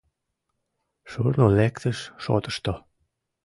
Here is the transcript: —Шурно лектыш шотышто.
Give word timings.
—Шурно 1.11 1.45
лектыш 1.57 1.99
шотышто. 2.23 2.73